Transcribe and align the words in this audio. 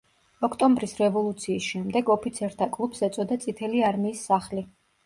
ოქტომბრის 0.47 0.95
რევოლუციის 1.01 1.67
შემდეგ, 1.75 2.11
ოფიცერთა 2.17 2.71
კლუბს 2.79 3.07
ეწოდა 3.11 3.43
წითელი 3.47 3.89
არმიის 3.93 4.27
სახლი. 4.33 4.69